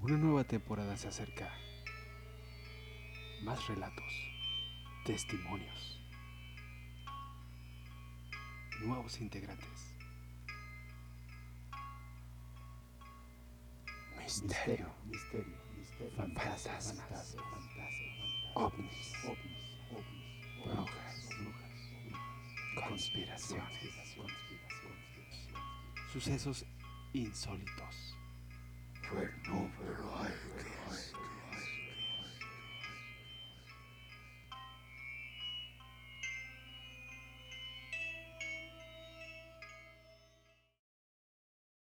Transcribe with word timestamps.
Una 0.00 0.16
nueva 0.16 0.44
temporada 0.44 0.96
se 0.96 1.08
acerca. 1.08 1.50
Más 3.42 3.66
relatos, 3.68 4.12
testimonios, 5.04 6.00
nuevos 8.80 9.20
integrantes. 9.20 9.96
Misterio, 14.18 14.88
misterio, 15.06 15.56
misterio, 15.76 16.16
fantasmas, 16.16 16.94
fantasmas, 16.96 17.36
ovnis, 18.54 19.12
ovnis, 19.24 20.08
brujas, 20.64 21.28
conspiraciones, 22.88 23.92
sucesos 26.12 26.64
insólitos. 27.12 28.16